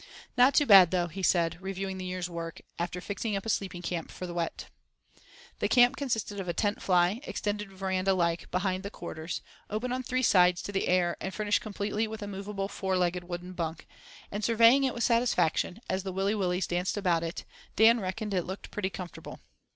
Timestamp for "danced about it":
16.65-17.45